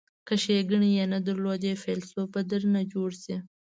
که 0.27 0.33
ښیګڼې 0.43 0.89
یې 0.97 1.05
نه 1.13 1.19
درلودلې 1.27 1.73
فیلسوف 1.83 2.27
به 2.33 2.41
درنه 2.49 2.81
جوړ 2.93 3.09
شي. 3.23 3.35